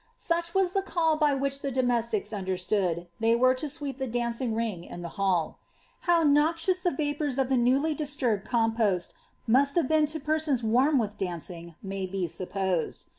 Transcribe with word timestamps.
Such 0.17 0.55
was 0.55 0.73
the 0.73 0.81
call 0.81 1.15
by 1.15 1.35
which 1.35 1.61
the 1.61 1.69
domestics 1.69 2.33
understood 2.33 3.05
they 3.19 3.35
were 3.35 3.53
to 3.53 3.69
sweep 3.69 3.99
the 3.99 4.07
dancing 4.07 4.55
ring 4.55 4.83
in 4.83 5.03
the 5.03 5.09
hall. 5.13 5.59
How 6.09 6.23
noxious 6.23 6.79
the 6.79 6.89
vapours 6.89 7.37
of 7.37 7.49
the 7.49 7.55
newly 7.55 7.93
disturbed 7.93 8.43
compost 8.43 9.13
must 9.45 9.75
have 9.75 9.87
been 9.87 10.07
to 10.07 10.19
persons 10.19 10.63
warm 10.63 10.97
with 10.97 11.19
dancing, 11.19 11.75
may 11.83 12.07
be 12.07 12.27
supposed. 12.27 13.05